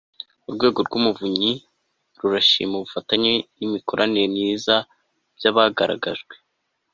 [0.49, 1.51] urwego rw'umuvunyi
[2.19, 4.75] rurashima ubufatanye n'imikoranire myiza
[5.37, 6.35] byagaragajwe